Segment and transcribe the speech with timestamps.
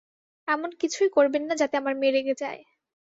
[0.47, 2.61] এমন কিছুই করবেন না, যাতে আমার মেয়ে রেগে যায়।